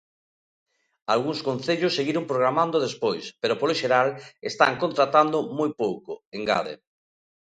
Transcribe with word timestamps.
Algúns 1.13 1.39
concellos 1.47 1.95
seguiron 1.97 2.27
programando 2.31 2.83
despois, 2.87 3.25
pero 3.41 3.57
polo 3.59 3.77
xeral 3.81 4.07
están 4.51 4.73
contratando 4.83 5.37
moi 5.57 5.71
pouco, 5.81 6.11
engade. 6.37 6.73